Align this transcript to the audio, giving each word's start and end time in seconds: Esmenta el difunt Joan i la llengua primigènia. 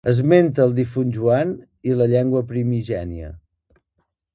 Esmenta 0.09 0.63
el 0.69 0.73
difunt 0.79 1.11
Joan 1.19 1.53
i 1.91 1.95
la 2.01 2.11
llengua 2.15 2.45
primigènia. 2.55 3.33